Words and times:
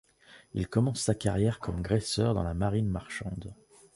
Il 0.55 0.67
commence 0.67 0.99
sa 1.01 1.13
carrière 1.13 1.59
comme 1.59 1.83
graisseur 1.83 2.33
dans 2.33 2.41
la 2.41 2.55
marine 2.55 2.89
marchande. 2.89 3.53